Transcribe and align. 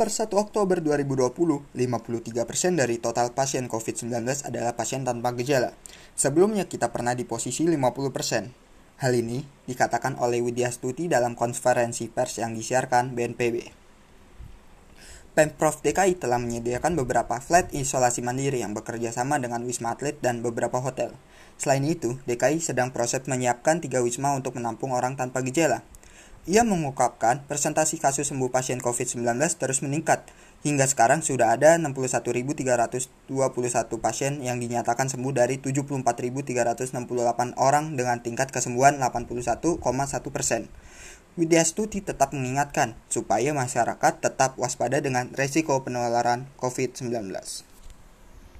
Per 0.00 0.08
1 0.08 0.32
Oktober 0.32 0.80
2020, 0.80 1.76
53% 1.76 2.72
dari 2.72 2.96
total 2.96 3.36
pasien 3.36 3.68
COVID-19 3.68 4.48
adalah 4.48 4.72
pasien 4.72 5.04
tanpa 5.04 5.36
gejala. 5.36 5.76
Sebelumnya 6.16 6.64
kita 6.64 6.88
pernah 6.88 7.12
di 7.12 7.28
posisi 7.28 7.68
50%. 7.68 8.96
Hal 8.96 9.12
ini 9.12 9.44
dikatakan 9.68 10.16
oleh 10.16 10.40
Widya 10.40 10.72
Stuti 10.72 11.04
dalam 11.04 11.36
konferensi 11.36 12.08
pers 12.08 12.40
yang 12.40 12.56
disiarkan 12.56 13.12
BNPB. 13.12 13.76
Pemprov 15.36 15.84
DKI 15.84 16.16
telah 16.16 16.40
menyediakan 16.40 16.96
beberapa 16.96 17.36
flat 17.36 17.68
isolasi 17.76 18.24
mandiri 18.24 18.64
yang 18.64 18.72
bekerja 18.72 19.12
sama 19.12 19.36
dengan 19.36 19.68
Wisma 19.68 20.00
Atlet 20.00 20.16
dan 20.24 20.40
beberapa 20.40 20.80
hotel. 20.80 21.12
Selain 21.60 21.84
itu, 21.84 22.16
DKI 22.24 22.64
sedang 22.64 22.88
proses 22.88 23.28
menyiapkan 23.28 23.84
tiga 23.84 24.00
wisma 24.00 24.32
untuk 24.32 24.56
menampung 24.56 24.96
orang 24.96 25.20
tanpa 25.20 25.44
gejala. 25.44 25.84
Ia 26.48 26.64
mengungkapkan 26.64 27.44
persentasi 27.44 28.00
kasus 28.00 28.32
sembuh 28.32 28.48
pasien 28.48 28.80
COVID-19 28.80 29.28
terus 29.60 29.84
meningkat. 29.84 30.24
Hingga 30.64 30.88
sekarang 30.88 31.20
sudah 31.20 31.52
ada 31.52 31.76
61.321 31.76 33.28
pasien 34.00 34.40
yang 34.40 34.56
dinyatakan 34.56 35.12
sembuh 35.12 35.36
dari 35.36 35.60
74.368 35.60 36.96
orang 37.60 37.92
dengan 37.92 38.24
tingkat 38.24 38.48
kesembuhan 38.48 38.96
81,1 38.96 39.84
persen. 40.32 40.72
Widya 41.36 41.60
Stuti 41.60 42.00
tetap 42.00 42.32
mengingatkan 42.32 42.96
supaya 43.12 43.52
masyarakat 43.52 44.24
tetap 44.24 44.56
waspada 44.56 45.04
dengan 45.04 45.28
resiko 45.36 45.76
penularan 45.84 46.48
COVID-19. 46.56 47.36